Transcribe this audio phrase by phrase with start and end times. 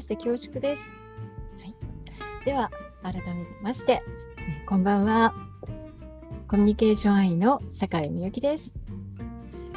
[0.00, 0.88] まして恐縮です。
[1.58, 1.74] はい、
[2.46, 2.70] では、
[3.02, 4.00] 改めまして、
[4.66, 5.34] こんばんは。
[6.48, 8.72] コミュニケーション愛の坂井美由紀です。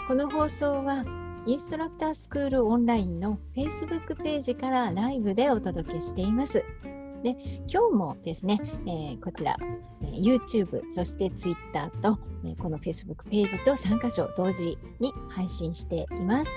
[0.08, 1.04] この放送は、
[1.46, 6.64] インストラクタースクールオンラインの Facebook ページからライブでお届けしています。
[7.22, 7.36] で
[7.68, 9.58] 今日もですね、えー、こちら、
[10.04, 16.52] えー、YouTube、そして Twitter と、えー、この Facebook ページと3箇所同時に配信しています。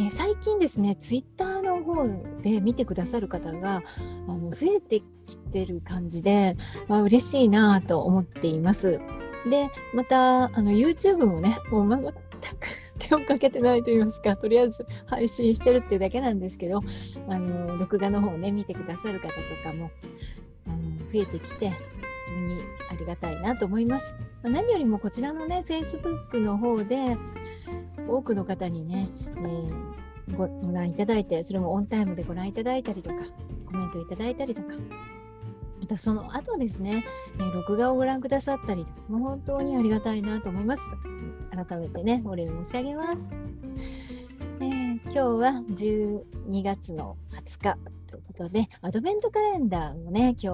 [0.00, 2.06] え最近ですね、Twitter の方
[2.42, 3.82] で見てくださる方が
[4.26, 6.56] あの増えてきてる感じで、
[6.88, 9.00] まあ、嬉しいなと思っています。
[9.48, 12.12] で、またあの YouTube もね、もう全く
[12.98, 16.80] 手をかけてないと言いますか、とりあえず配信してるってだけなんですけど、
[17.28, 19.92] あの録画の方をね、見てくださる方とかも
[20.66, 20.76] あの
[21.12, 21.74] 増えてきて、非
[22.30, 24.12] 常にありがたいなと思います。
[24.42, 27.16] まあ、何よりもこちらのね、Facebook の方で、
[28.08, 29.83] 多くの方にね、えー、
[30.34, 33.16] ご覧いただいて、それもオンタイムでご覧いただいたりとか、
[33.66, 34.68] コメントいただいたりとか、
[35.80, 37.04] またその後ですね、
[37.36, 40.82] えー、録画をご覧くださったりと、もう本当にありがたいなと思います。
[41.50, 43.26] 改めてね、お礼申し上げます。
[44.60, 50.46] えー、今日は12月の20日ということで、アドベントカレンダーもね、今日、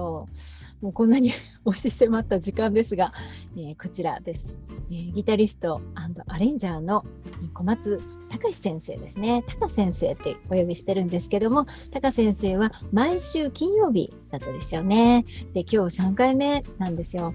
[0.81, 1.31] もうこんなに
[1.63, 3.13] 押し迫った時間ですが、
[3.55, 4.57] えー、こちらです。
[4.89, 7.05] えー、ギタリストアレンジャーの
[7.53, 9.43] 小松隆先生ですね。
[9.43, 15.25] 隆先生ってお呼びしてるんですけども、隆先生は毎週金曜日だったですよね。
[15.53, 17.33] で、今日3回目なんですよ。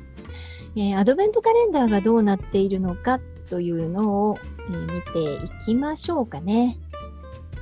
[0.74, 6.78] えー、アドベントカレンダーがどうなっているのかというのを、えー、見ていきましょうかね。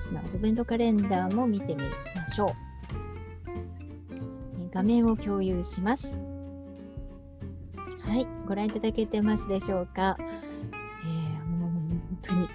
[0.06, 1.82] そのアドベントカレンダーも見てみ
[2.14, 2.48] ましょう。
[4.60, 6.16] えー、画面を共有します。
[8.00, 10.16] はい、ご覧いただけてますでしょうか。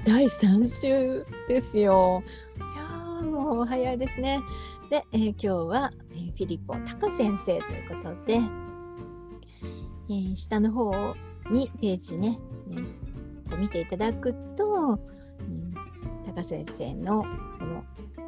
[0.10, 2.24] 第3週ですよ。
[2.58, 4.42] いやーもう早いですね。
[4.90, 8.40] で、えー、今日は、え、フィリポ・タカ先生ということで、
[10.10, 10.92] えー、下の方
[11.52, 12.40] にページね、
[13.52, 15.00] え見ていただくと、
[16.26, 17.22] タカ先生の
[17.60, 17.84] この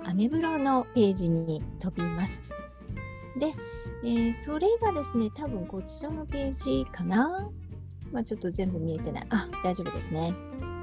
[0.06, 2.40] アメブロのページに飛びます。
[3.40, 3.56] で、
[4.04, 7.50] えー、それがですね、多分こちらのページかな。
[8.12, 9.28] まあ、ちょっと全部見えてない。
[9.32, 10.32] あ、大丈夫ですね。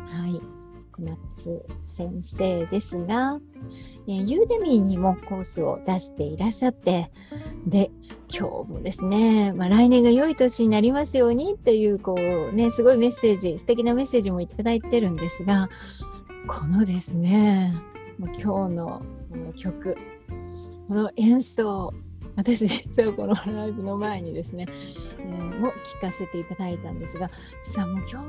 [0.09, 0.58] はい。
[0.98, 3.41] 小松先生ですが、
[4.09, 7.10] えー、ユーデミーにもコースを出していらっしゃって、
[7.66, 7.91] で、
[8.28, 15.70] 今日もですね、まあ、来年が良い年になりますようにっていう、こうね、すごいメッセージ、素敵なメッセージもいただいてるんですが、
[16.48, 17.75] このですね、
[18.19, 19.97] 今日のこの曲、
[20.88, 21.94] この演奏、
[22.34, 24.66] 私実はこのライブの前にですね、
[25.19, 27.30] えー、も聴かせていただいたんですが、
[27.66, 28.22] 実はもう今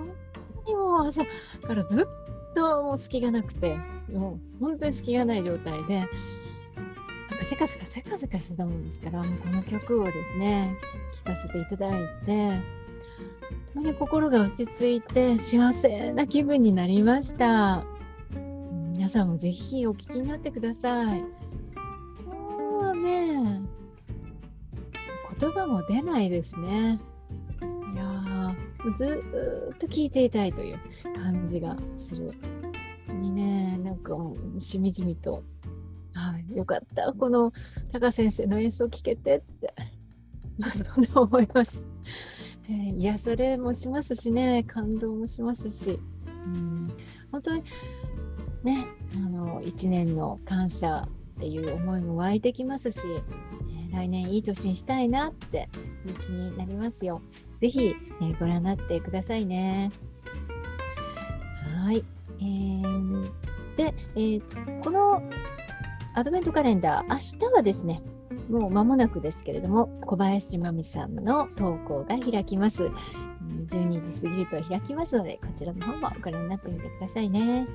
[0.65, 1.23] 日にも朝
[1.65, 3.77] からずっともう隙がなくて、
[4.11, 10.75] もう本当に隙がない状態で、なんかせかせかせかせかしてたもんですから、もうこの曲をですね、
[11.25, 12.49] 聴かせていただいて、
[13.73, 17.83] 本当に心が落ち着いて幸せな気分になりました。
[18.93, 21.23] 皆さんもぜひお聞きになってください。
[22.25, 23.61] もうね、
[25.39, 26.99] 言葉も出ないですね。
[28.97, 29.23] ず
[29.73, 30.79] っと聞いていたいという
[31.15, 32.33] 感じがする。
[33.13, 34.15] にね、なんか
[34.59, 35.43] しみじみと、
[36.13, 37.51] はい、よかった、この
[37.91, 39.73] タカ先生の演奏聴けてって、
[40.57, 41.87] まあ、そんな思います。
[42.69, 45.99] えー、癒されもしますしね、感動もしますし、
[46.45, 46.91] うん、
[47.31, 47.63] 本当に
[48.63, 48.85] ね、
[49.15, 52.99] あの1年の感謝っていう思いも湧いてきますし、
[53.91, 55.69] 来年いい年にしたいなって
[56.05, 57.21] 気持ちになりますよ。
[57.61, 59.91] ぜひ、えー、ご覧になってくださいね。
[61.83, 62.03] はい。
[62.39, 63.31] えー、
[63.75, 65.21] で、えー、この
[66.15, 68.01] アドベントカレンダー、明日はですね、
[68.49, 72.83] もう間もなくですけれども、小林真美さんの投稿が開きます。
[73.67, 77.67] 12時過ぎると開きますので、こちらの方もご覧になってみてくださいね。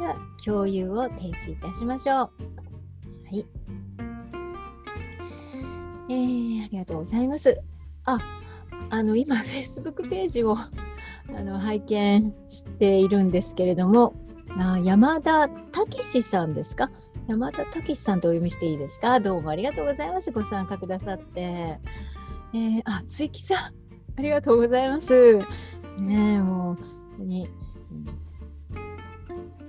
[0.00, 2.16] では、共有を停止いたしましょう。
[2.16, 2.30] は
[3.32, 3.46] い。
[6.08, 7.60] えー、ありがとうございます。
[8.04, 8.18] あ、
[8.90, 10.68] あの今、 Facebook ページを あ
[11.42, 14.14] の拝見しているんですけれども、
[14.58, 16.90] あ山田武さんですか？
[17.28, 19.20] 山田武さんとお読みしていいですか？
[19.20, 20.30] どうもありがとうございます。
[20.32, 21.40] ご参加くださって。
[21.40, 23.58] えー、あ、つ木さん、
[24.18, 25.38] ありがとうございます。
[25.98, 26.78] ねもう、本
[27.18, 27.46] 当に、
[27.90, 28.06] うん、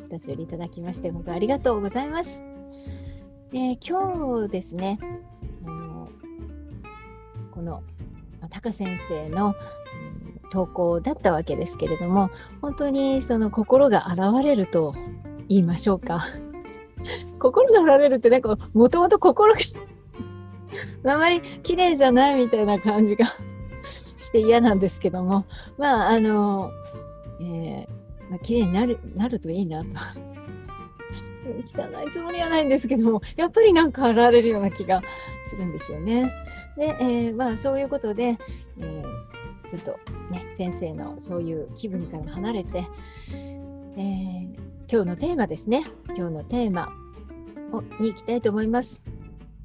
[0.09, 2.41] 私よりいただきまして、本当ありがとうございます。
[3.51, 4.97] えー、今日ですね、
[7.60, 7.84] この
[8.52, 9.54] タカ先生の、
[10.50, 14.96] 投稿だったわけですけれども本当にその心が現れると
[15.48, 16.26] 言いましょうか。
[17.38, 19.60] 心が振られるってなんかもともと心が
[21.14, 23.26] あまり綺麗じゃないみたいな感じが
[24.18, 25.46] して嫌なんですけども。
[25.78, 26.72] まああの、
[27.42, 29.90] えーまあ、綺麗になるなるといいなと。
[31.51, 35.01] 汚いつもりはないんですけどもやっぱりなんか現れるような気が
[35.46, 36.31] するんですよね。
[36.78, 38.38] で、えー、まあそういうことで、
[38.80, 40.00] えー、ちょっと
[40.31, 42.88] ね先生のそういう気分から離れて、
[43.31, 44.46] えー、
[44.92, 46.90] 今日のテーマですね今日のテーマ
[47.72, 49.01] をに行きたいと思います。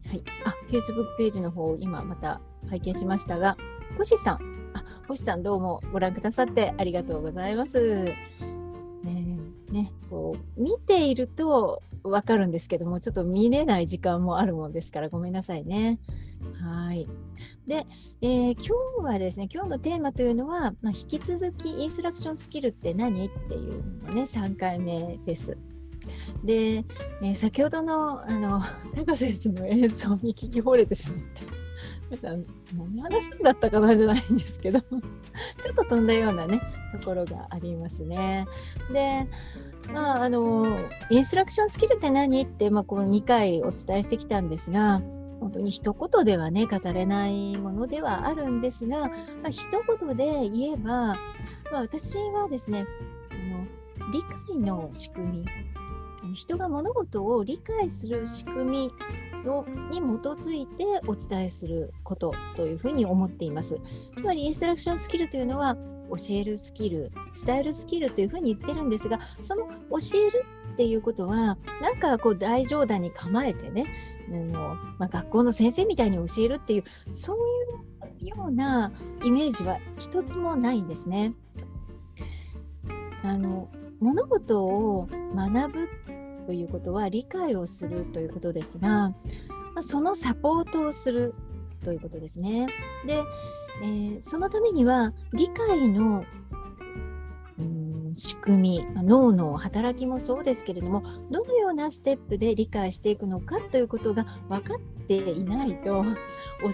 [0.09, 3.57] はい、あ Facebook ページの方を今また拝見しましたが
[3.97, 8.13] 星さんあ星さんどうもご覧くださってありがとうございます。
[9.75, 15.99] ね、こう見ていると分かるんですけどもちょっと見れない時間もあるもんですからごめんなさいね。
[16.63, 17.09] はい
[17.67, 17.85] で、
[18.21, 25.59] えー、今日はですね今日のテーマというのは、まあ、引き続きインストラクションスキルって何っていうのがね3回目です。
[26.45, 28.63] で、えー、先ほどのあの
[28.95, 31.65] 高瀬先生の演奏に聞き惚れてしまって。
[32.23, 36.61] なんか何話すんだったかなじゃないんですけどちょっと飛んだようなね
[36.99, 38.47] ところがありますね。
[38.93, 39.27] で
[39.93, 40.79] まああの
[41.11, 42.43] インストラクションスキルって何？
[42.43, 45.03] って、まあ、この2回お伝えしてきたんですが
[45.41, 49.11] 本当に一言ではね語れないものではあるんですが、ま
[49.47, 49.67] あ、一
[49.99, 51.17] 言で言えば、ま
[51.75, 52.87] あ、私はですね
[53.31, 55.47] あの理解の仕組み
[56.35, 58.93] 人が物事を理解する仕組み
[59.49, 63.79] をに基づいてお伝えすることというふうに思っています。
[64.17, 65.77] つまりインストラクションスキルというのは
[66.17, 67.13] 教えるスキル、
[67.45, 70.45] 伝えるスキルというふうに言ってるんですが、その教える
[70.75, 73.87] っていうことは、なんかこう大冗談に構えてね、
[74.29, 77.37] あのまあ、学校の先生みたいに教えるっていう、そう
[78.25, 81.35] いうようなイメージは一つもないんですね。
[83.23, 83.71] あの
[84.01, 85.89] 物事を学ぶ
[86.47, 89.15] ということは理解をするということですが、
[89.75, 91.35] まあ、そのサポートをする
[91.85, 92.67] ということですね。
[93.07, 93.23] で、
[93.83, 96.25] えー、そのためには理解の
[98.17, 106.05] 仕組み、脳の働きもそうですけれどもどのようなステップで理解していくのかということが分かっていないと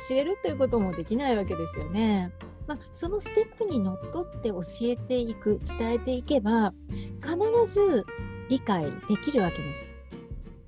[0.08, 2.32] 教えるということもできないわけですよね。
[2.66, 6.72] まあ、そのステップにのっとって教えていく伝えていけば
[7.20, 7.36] 必
[7.72, 8.04] ず
[8.48, 9.94] 理解できるわけです。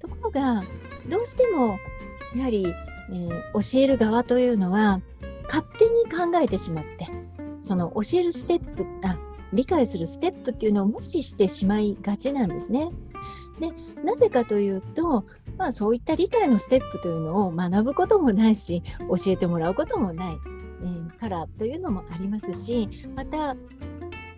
[0.01, 0.65] ところが
[1.09, 1.79] どうしても
[2.35, 5.01] やはり、えー、教える側というのは
[5.53, 7.09] 勝手に考えてしまって
[7.61, 9.19] その教えるステップあ
[9.53, 12.91] 理解するステップっていうのを無視してしまいがちなんですね。
[13.61, 13.71] で
[14.03, 15.27] なぜかというと、
[15.59, 20.39] まあ、そういった理解のステップというのを学ぶこともないし教えてもらうこともない、
[20.81, 23.55] えー、からというのもありますしまた、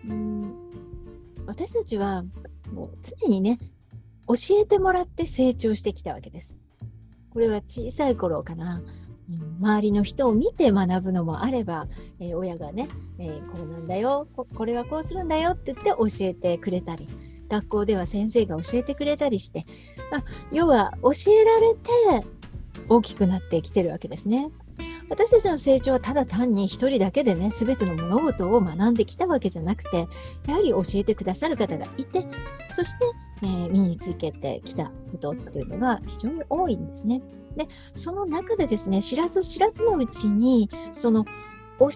[0.07, 0.35] うん
[1.47, 2.23] 私たちは
[2.73, 3.59] もう常にね、
[4.27, 6.55] 教えてもらって成長してきたわけです。
[7.31, 8.81] これは小さい頃かな。
[9.59, 11.87] 周りの人を見て学ぶのもあれば、
[12.19, 12.87] えー、親がね、
[13.17, 17.07] えー、こうなんだよこ、れはこうするんだよって言って教えてくれたり、
[17.49, 19.65] 学校では先生が教えてくれたりして、
[20.11, 22.27] まあ、要は教えられて
[22.89, 24.49] 大きくなってきてるわけですね。
[25.09, 30.07] 私たちの成長はただ単に一人だけでね、すべての物事を学んできたわけじゃなくて、
[30.47, 32.25] やはり教えてくださる方がいて、
[32.71, 32.97] そして、
[33.41, 37.21] えー、身につけてきたことっていうのが非常に多いんですね。
[37.55, 41.25] で、その中でですね、知らず知らずのうちに、その
[41.79, 41.89] 教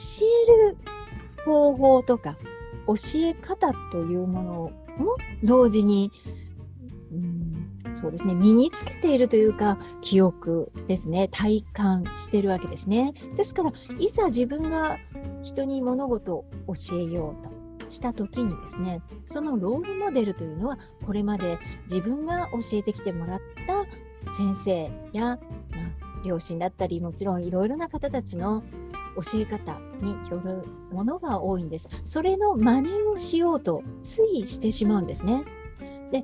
[0.48, 0.78] える
[1.46, 2.38] 方法とか、
[2.88, 4.52] 教え方というもの
[4.98, 6.12] も同時に、
[7.12, 7.50] うん
[7.96, 13.14] そうですね、身につけているというか、記憶ですね、体感しているわけですね。
[13.36, 14.98] ですから、いざ自分が
[15.44, 17.59] 人に物事を教えようと
[17.90, 23.86] した時にですね、そのロールモデルというのは、これまで自分が教えてきてもらった
[24.34, 25.40] 先生や、ま、
[26.26, 28.64] 両親だったり、もちろんいろいろな方たちの
[29.16, 31.90] 教え方によるものが多いんです。
[32.04, 35.44] それの真似をしようとついしてしまうんですね。
[36.12, 36.24] で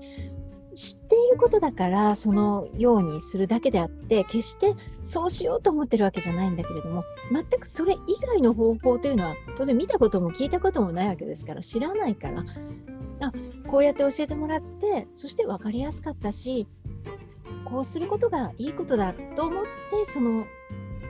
[0.75, 12.43] 知っていることだからそのようにするだけであって決してそうしようと思ってるわけじゃないんだけれども全くそれ以外の方法というのは当然見たことも聞いたこともないわけですから知らないから
[13.21, 13.31] あ
[13.69, 16.67] こうやって教えてもらってそして分かりやすかったし
[17.63, 20.45] こうすることがいいことだと思ってその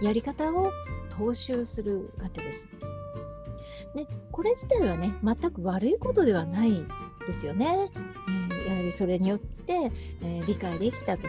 [0.01, 0.71] やり方を
[1.17, 2.67] 踏襲するわけです。
[3.95, 6.85] でこれ自体はね全く悪いことではない
[7.25, 7.91] ですよね。
[8.65, 9.91] やはりそれによって、
[10.21, 11.27] えー、理解できたと。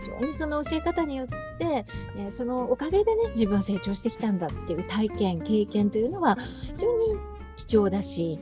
[0.00, 1.26] 非常にその教え方によっ
[1.58, 6.36] て、えー、そのおかげでね自分は成長してきたんだっていう体験経験というのは
[6.74, 7.14] 非常に
[7.56, 8.40] 貴重だし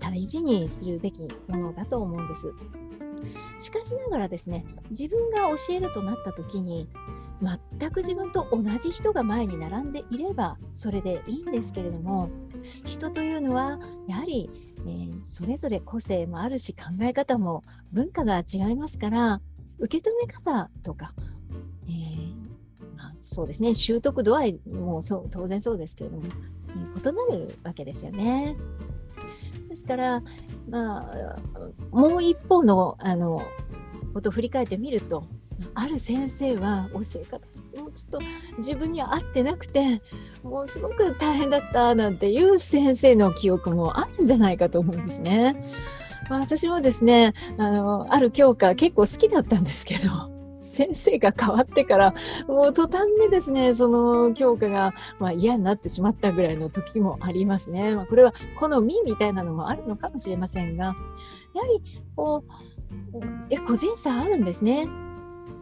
[0.00, 2.52] 大事にするべきものだと思うんです。
[3.60, 6.88] しかしながらですね、自分が教えるとなった時に、
[7.78, 12.30] 全く自分と同じ人が前に並んでいればそれでいいんですけれども
[12.84, 13.78] 人というのは
[14.08, 14.50] やはり、
[14.88, 19.40] えー、それぞれ個性もあるし考え方も文化が違いますから
[19.78, 21.12] 受け止め方とか、
[21.86, 26.24] えー、まあ、そうですね習得度合いもそう当然そうですけれども、
[26.70, 28.56] えー、異なるわけですよね。
[29.68, 30.22] ですから、
[30.70, 31.36] まあ、
[31.90, 33.42] もう一方のあの
[34.14, 35.26] ことを振り返ってみると
[35.74, 37.38] ある先生は教え方
[37.80, 38.20] もうちょっと
[38.58, 40.02] 自分には合ってなくて
[40.48, 45.56] もうすごく大変だったなんていう先生の記憶もあるんじゃないかと思うんですね。
[46.30, 52.14] まあ、私もですねあのある教科結構好きだったんですけど先生が変わってから
[52.46, 57.94] もう途端にですねその教科が、まあ、嫌になってしまったぐらいの時もありますね。
[57.94, 60.96] まあ、これは好みみたいなのもあるのかもしれませんがやは
[61.66, 61.82] り
[62.14, 62.44] こ
[63.14, 63.18] う
[63.50, 64.86] いや個人差あるんですね。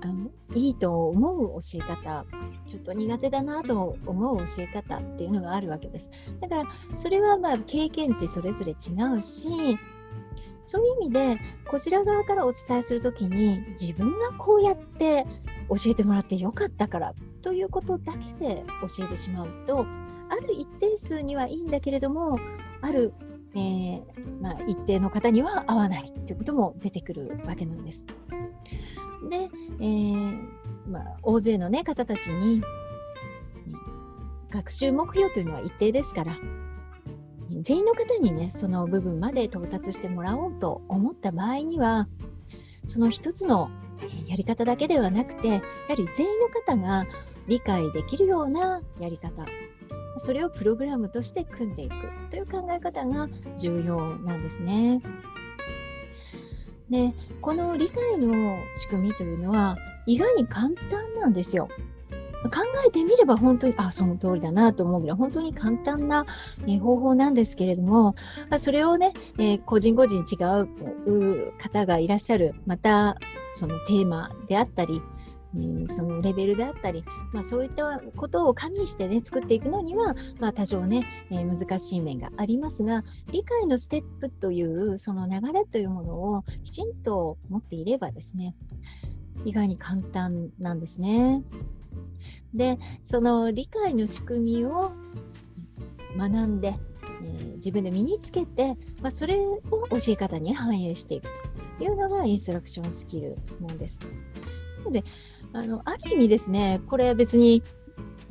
[0.03, 2.25] あのいいと思う教え方
[2.67, 6.11] ちょっと苦手だなと思う教え方っていうのがあるわけです
[6.41, 8.75] だからそれはまあ経験値それぞれ違
[9.19, 9.79] うし
[10.65, 11.38] そういう意味で
[11.69, 15.25] こちら側からお伝えするときに自分がこうやって
[15.69, 19.87] 教えてもらってよかったからということだけで教えてしまうと
[20.29, 22.38] ある一定数にはいいんだけれども
[22.81, 23.15] ある、
[23.55, 24.03] えー、
[24.41, 28.05] まあ、一定の方には合わないということも出てくるわけなんです。
[29.28, 29.49] で、
[29.80, 30.49] えー、
[30.88, 32.62] まあ、大勢の、ね、方たちに
[34.50, 36.37] 学習目標というのは一定ですから
[37.62, 42.09] 全員の方にねその部分まで到達してもらおうと思った場合には
[42.87, 43.71] その一つの
[44.26, 45.54] やり方だけではなくてや
[45.88, 47.06] はり全員の方が
[47.47, 49.47] 理解できるようなやり方
[50.18, 51.95] それをプログラムとして組んでいく
[52.30, 53.28] という考え方が
[53.59, 55.00] 重要なんですね。
[56.90, 59.76] でこの理解の仕組みというのは
[60.07, 61.69] 意外に簡単なんですよ。
[62.45, 66.26] 考えてみれば本当にあその通りだなと思うぐらい本当に簡単な、
[66.81, 68.14] 方法なんですけれども
[68.59, 73.16] それをね、え、個人個人違う方がいらっしゃるまた
[73.55, 75.02] そのテーマであったり
[75.59, 88.55] えそのレベルであったり、まあ、そういったことを加味してね作っていくのには、まあ、多少ね、えー、難しい面がありますが理解のステップというその流れというものをきちんと持っていればですね
[89.45, 91.43] 意外に簡単なんですね。
[92.55, 94.93] でその理解の仕組みを
[96.17, 96.75] 学んで、
[97.23, 99.61] えー、自分で身につけて、まあ、それを
[99.91, 101.29] 教え方に反映していく
[101.79, 104.01] というのがインストラクションスキルなんです。
[104.79, 105.05] なので
[105.53, 107.62] あのある意味ですね、これは別に、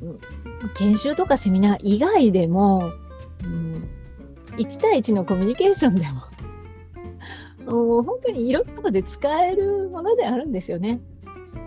[0.02, 0.20] うん、
[0.76, 2.92] 研修とかセミナー以外でも、
[3.44, 3.90] うん、
[4.58, 6.06] 1対1のコミュニケーションで
[7.66, 11.02] も もう本当にいろんなことで使えるものであるんですよね。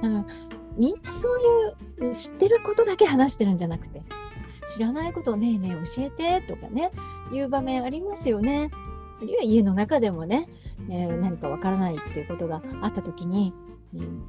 [0.03, 0.27] あの
[0.77, 1.29] みんなそ
[1.99, 4.03] ういう知ってることだけ話してるんじゃなくて
[4.73, 6.93] 知らないことをねえねえ教えてとかね
[7.33, 8.71] いう場面ありますよね。
[9.21, 10.49] あるいは家の中でもね、
[10.89, 13.53] えー、何かわからないっていうことがあった時に、
[13.95, 14.23] うん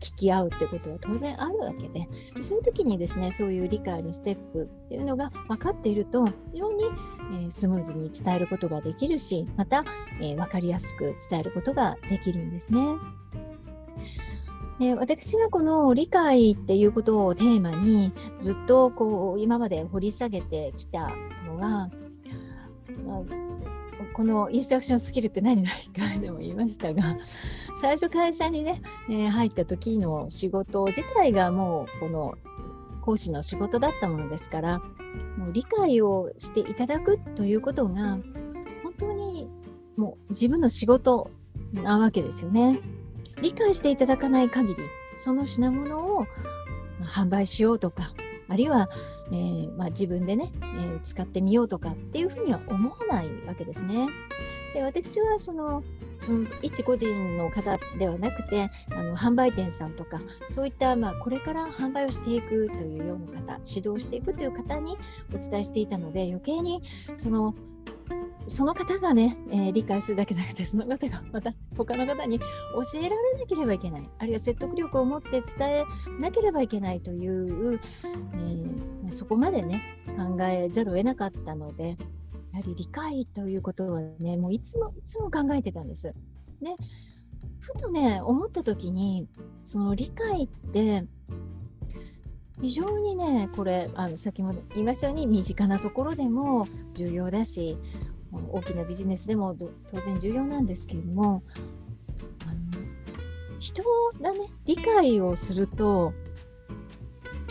[0.00, 2.08] 聞き合うってことは当然あるわけで
[2.40, 9.84] そういう時にですねそういう理解のステップっていうのが分かっていると非常に、えー、スムーズに伝えることができるしまた、
[10.20, 12.80] えー、分かりやすく伝えることができるんですね。
[14.78, 21.10] で私がこの理解っていうことをテーマにずっとこう今まで掘り下げてきた
[21.46, 21.90] のは、
[23.06, 23.49] まあ、
[24.14, 27.16] このインストラクションスキルって何々かでも言いましたが
[27.80, 32.34] 最初会社にね、えー、入った時の仕事自体がもうこの
[33.02, 34.78] 講師の仕事だったものですから
[35.36, 38.18] もう理解をしていただくということが
[38.82, 39.48] 本当に
[39.96, 41.30] もう自分の仕事
[41.72, 42.80] なわけですよね。
[43.42, 44.76] 理解していただかない限り
[45.16, 46.26] その品物を
[47.02, 48.12] 販売しようとか
[48.50, 48.90] あるいは、
[49.32, 54.08] えー、まあ、自分でね、えー、使ってみようとかっていうふうには思わないわけですね。
[54.74, 55.82] で私はその
[56.28, 64.96] うん、一個人の方ではなくてあの販売店さんとかそういった、まあ、これから販売をしていくというような方指導していくという方に
[65.34, 66.82] お伝えしていたので余計に
[67.16, 67.54] その
[68.46, 72.44] その方がね、えー、理解するだけじゃなくて、その方がまた他の方に教
[72.98, 75.84] えられなければいけない、あるいは説得力を持って伝え
[76.18, 79.82] なければいけないという、えー、そこまでね、
[80.16, 81.96] 考えざるを得なかったので、
[82.52, 86.02] やはり理解ということはね、もういつもいつも考えてたんです。
[86.04, 86.14] で、
[87.60, 89.28] ふとね、思った時に、
[89.62, 91.04] その理解って、
[92.60, 97.78] 非常にね、これ、あの先ほど言いましたように、身近なところでも重要だし、
[98.52, 99.56] 大きなビジネスでも
[99.90, 101.42] 当然重要なんですけれども、
[102.46, 102.60] あの
[103.58, 103.82] 人
[104.20, 106.12] がね理解をすると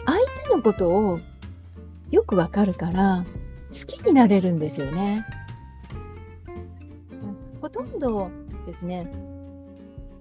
[0.05, 1.19] 相手のことを
[2.11, 3.25] よくわかるから
[3.69, 5.25] 好きになれるんですよね。
[7.61, 8.29] ほとんど
[8.65, 9.11] ですね、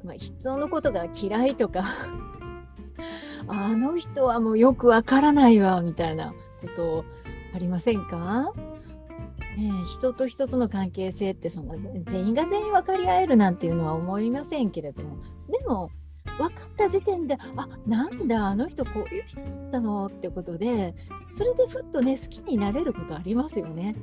[0.05, 1.85] まあ、人のことが嫌いとか
[3.47, 7.05] あの人はもうよくわからないわみたいなこと
[7.55, 8.53] ありませんか、
[9.57, 11.77] え、人と人との関係性ってその
[12.07, 15.17] 全員が全員分かり合えるなんていうのは思いませんけれども
[15.49, 15.91] でも
[16.39, 20.07] 分かった時点であなんだあの人こういう人だったの？
[20.07, 20.95] ってことで
[21.33, 23.97] それでふっとね好きになれることありますよね。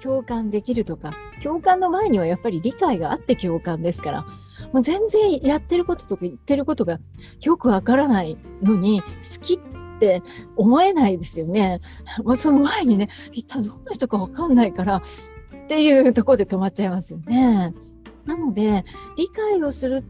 [0.00, 4.26] 共感できるとか共感の前にはやっぱり理解があって共感ですから
[4.72, 7.00] もう全然やってることとか言ってることが
[7.40, 9.08] よくわからないのに好
[9.42, 9.58] きっ
[9.98, 10.22] て
[10.54, 11.80] 思えないですよね。
[12.22, 15.02] まあ、その前にね一体どんな人かわかんないからっ
[15.66, 17.74] ていうところで止まっちゃいますよね。
[18.24, 18.84] なので
[19.16, 20.04] 理解をする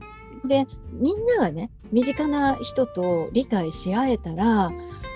[0.47, 4.71] でみんながね身近な人と理解し合えたら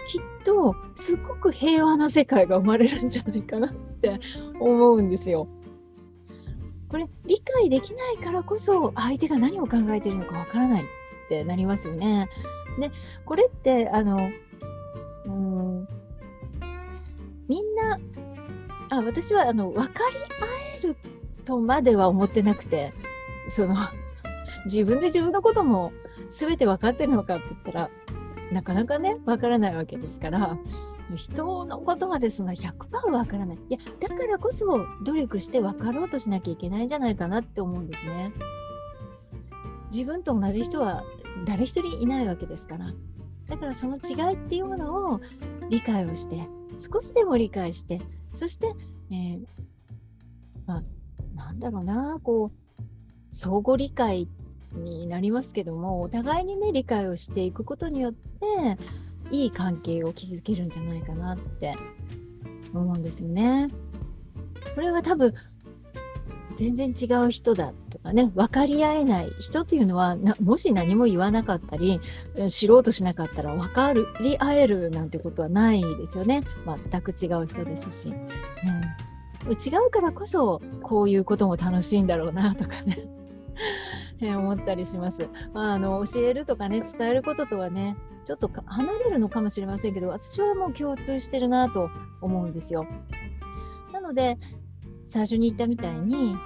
[0.07, 4.21] きっとすごく平和な世界が生まれるんじゃないかなって
[4.59, 5.49] 思うんですよ。
[6.89, 10.87] これ理解できないからこそ相手が何を考えているのかわからないっ
[11.29, 12.29] てなりますよね。
[12.79, 12.91] で
[13.25, 14.31] これってあの
[15.27, 15.89] うん
[17.49, 17.99] みんな
[18.91, 20.97] あ私はあの分かり合える
[21.45, 22.93] とまでは思ってなくて
[23.51, 23.75] その
[24.65, 25.93] 自分で自分のことも
[26.31, 27.91] 全て分かってるのかって言ったら
[28.53, 30.59] なかなかね分からないわけですから
[31.17, 33.57] 人のことまでそんな100%わからない。
[33.57, 38.33] いや、だからこそ努力して分かろうとしなきゃいけないんじゃないかなって思うんですね。
[39.93, 41.05] 自分と同じ人は
[41.45, 42.93] 誰一人いないわけですから。
[43.49, 45.21] だからその違いっていうものを
[45.69, 46.49] 理解をして、
[46.93, 48.01] 少しでも理解して、
[48.33, 48.75] そして、
[49.11, 49.45] えー、
[50.67, 50.83] まあ、
[51.35, 52.51] なんだろうな、こ
[52.81, 52.85] う、
[53.33, 54.27] 相互理解っ
[54.75, 58.79] になりますけども、お互いにね、理解をしていくことによって、
[59.31, 61.75] いい関係を築けるんじゃないかなって
[62.75, 63.69] 思うんですよね。
[64.75, 65.35] これは多分
[66.57, 72.01] 全然違う人だとかね分かり合えない人というのはもし何も言わなかったり
[72.51, 76.43] 知ろうとしなかったら分かり合えるなんてことはないですよね。
[76.91, 78.09] 全く違う人ですし、
[79.45, 79.55] うん、違
[79.87, 83.22] うからこそこういうことも楽しいんだろうなとかね。
[84.31, 85.29] 思ったりします。
[85.53, 92.87] まあ、あの教えるとかね伝えることとはねちょっと離れるのかもしれませんけど私はもう共通してるなと思うんですよ。
[93.93, 94.39] なので
[95.05, 96.37] 最初に言ったみたいに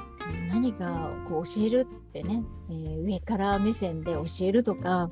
[0.49, 5.11] 何かこう教えるってね、えー、上から目線で教えるとか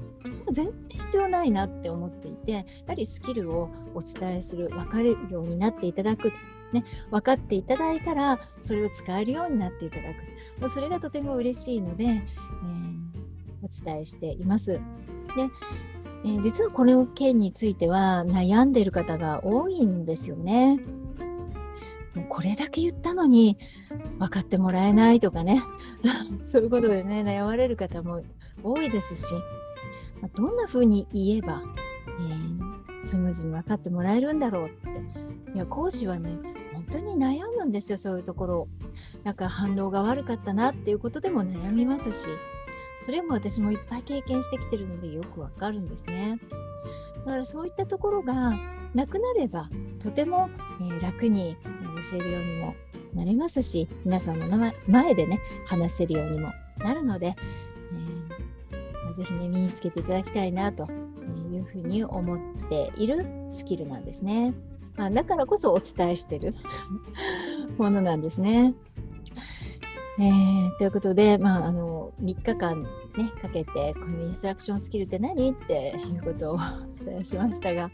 [0.50, 6.32] 全然必要ないなって思っていてやはりスキルをお伝えする分かるようになっていただく、
[6.72, 12.22] ね、分かっていただいたらそれを使えるようになっていただくもうそれがとても嬉しいので、えー、
[13.62, 14.72] お伝えしています。
[14.72, 14.80] で
[16.24, 20.80] えー、実はこの件については悩んでいる方が多いんですよね。
[22.14, 23.58] もうこれだけ言ったのに
[24.18, 25.62] 分かってもらえないとかね
[26.48, 28.22] そういうことでね悩まれる方も
[28.62, 29.34] 多いですし、
[30.36, 31.62] どんな風に言えば、
[32.06, 36.38] えー、スムーズに分かってもらえるんだろうっていや講師はね
[36.72, 38.68] 本当に悩むんですよそういうところ
[39.22, 42.28] なんか反応が悪かったなっていうことでも悩みますし
[43.04, 46.38] それも私もいっぱい経験してきてるのでよくわかるんですね。
[47.26, 48.54] だからそういったところが
[48.94, 49.68] なくなれば
[50.02, 50.48] とても、
[50.80, 51.56] えー、楽に、
[52.10, 52.74] 教えるようにも
[53.14, 57.34] なりますし皆さんの前でね話せるようにもなるので、
[57.92, 60.88] えーまあ、ぜひね身につけていただきたいなと
[61.52, 62.38] いうふうに思っ
[62.68, 64.52] ているスキルなんですね。
[64.96, 66.54] まあ、だからこそお伝えしてる
[67.78, 68.74] ものなんですね。
[70.18, 70.22] え。
[70.22, 72.88] ー、ということで、まあ、あの3日間、ね、
[73.42, 75.52] かけてこのインストラクションスキルって何？
[75.52, 77.90] っていうことをお伝えしましたが、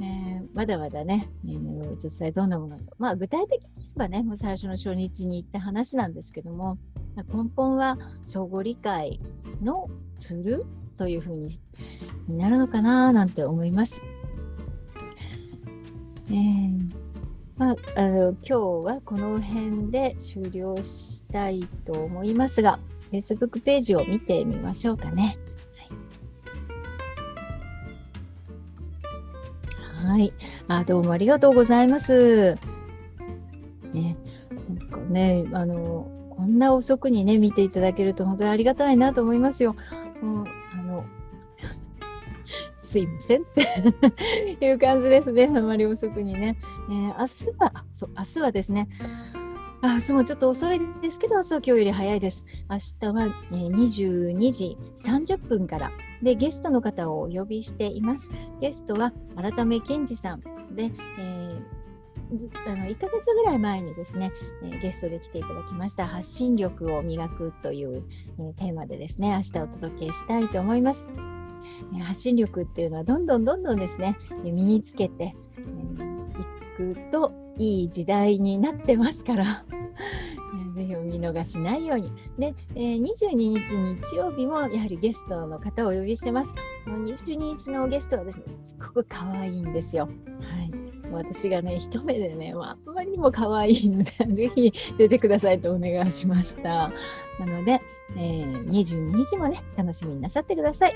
[0.00, 6.78] えー、まだまだね、えー、実際どんなものか、まあ、具体的に言えばねもう最初の初日に行った話なんですけども、
[7.16, 9.20] 根本は相互理解
[9.62, 11.58] のツールというふうに
[12.28, 14.02] なるのかななんて思います。
[16.30, 16.32] え。
[16.32, 17.06] ー
[17.56, 18.54] まあ、あの今日
[18.84, 22.78] はこの辺で終了したいと思いますが、
[23.12, 25.38] Facebook ページを見てみましょうかね。
[29.96, 30.18] はい。
[30.18, 30.32] はい、
[30.68, 32.56] あどうもありがとうございます。
[33.92, 34.16] ね、
[34.68, 39.76] なんかね、あの、こんな遅くにね、見ていただけると本当にありがたいなと思いますよ。
[40.22, 40.44] うん
[42.96, 46.56] すいませんって いう感じですね、あまり遅くにね。
[46.88, 48.88] えー、明日は、そう、明日はですね、
[49.94, 52.44] あ、そう、ちょっと遅いですけど、そう、今日より早いです。
[52.68, 55.90] 明日は、ね、22時30分から。
[56.22, 58.30] で、ゲストの方をお呼びしています。
[58.60, 60.40] ゲストは、改め健二さん
[60.74, 68.02] で、えー、あの1ヶ月ぐらい前にですね、えー、ゲストで来ていただきました発信力を磨くという、
[68.38, 71.06] えー、テーマでですね明日お届けしたいと思います、
[71.96, 75.36] え発信力っていうのはどんどんどんどんですね身につけて
[76.76, 79.64] くといい時代になってますから
[80.76, 82.12] ぜひお見逃しないように。
[82.38, 83.60] で、えー、22日
[84.10, 86.54] 日曜日もやはりゲストの方をお呼びしてます。
[86.86, 90.04] 22日のゲストはですね、すごく可愛いんですよ。
[90.04, 90.10] は
[90.62, 90.70] い。
[91.12, 96.92] 私がね、一目でね、あんまりにも可愛いので、 ぜひ出てくださいとお願いしました。
[97.38, 97.80] なので、
[98.16, 100.94] えー、22日もね、楽しみになさってください。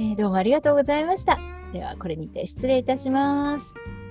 [0.00, 1.38] えー、どうもありがとうございました。
[1.72, 4.01] では、これにて失礼いたします。